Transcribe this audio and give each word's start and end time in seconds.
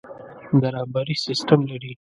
د 0.61 0.63
رهبري 0.75 1.15
سسټم 1.25 1.59
لري. 1.71 1.93